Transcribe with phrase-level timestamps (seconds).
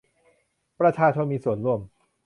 [0.79, 1.79] ประชาชนมีส่วนร่วม